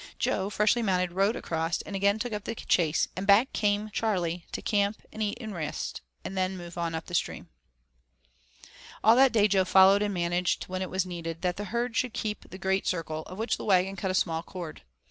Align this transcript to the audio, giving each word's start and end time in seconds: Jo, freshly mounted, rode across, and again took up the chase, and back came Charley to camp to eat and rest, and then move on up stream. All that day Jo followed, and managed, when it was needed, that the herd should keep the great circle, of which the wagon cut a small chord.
Jo, 0.17 0.49
freshly 0.49 0.81
mounted, 0.81 1.11
rode 1.11 1.35
across, 1.35 1.83
and 1.83 1.95
again 1.95 2.17
took 2.17 2.33
up 2.33 2.45
the 2.45 2.55
chase, 2.55 3.07
and 3.15 3.27
back 3.27 3.53
came 3.53 3.91
Charley 3.91 4.47
to 4.51 4.59
camp 4.59 4.99
to 5.11 5.21
eat 5.21 5.37
and 5.39 5.53
rest, 5.53 6.01
and 6.25 6.35
then 6.35 6.57
move 6.57 6.75
on 6.75 6.95
up 6.95 7.13
stream. 7.13 7.49
All 9.03 9.15
that 9.15 9.31
day 9.31 9.47
Jo 9.47 9.63
followed, 9.63 10.01
and 10.01 10.11
managed, 10.11 10.63
when 10.63 10.81
it 10.81 10.89
was 10.89 11.05
needed, 11.05 11.43
that 11.43 11.57
the 11.57 11.65
herd 11.65 11.95
should 11.95 12.13
keep 12.13 12.49
the 12.49 12.57
great 12.57 12.87
circle, 12.87 13.21
of 13.27 13.37
which 13.37 13.57
the 13.57 13.63
wagon 13.63 13.95
cut 13.95 14.09
a 14.09 14.15
small 14.15 14.41
chord. 14.41 14.81